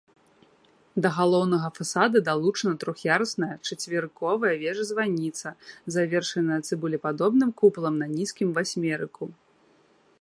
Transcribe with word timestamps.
Да 1.05 1.09
галоўнага 1.17 1.67
фасада 1.77 2.17
далучана 2.29 2.73
трох'ярусная 2.85 3.51
чацверыковая 3.67 4.55
вежа-званіца, 4.63 5.47
завершаная 5.99 6.61
цыбулепадобным 6.71 7.49
купалам 7.63 7.95
на 8.05 8.13
нізкім 8.17 8.47
васьмерыку. 8.59 9.25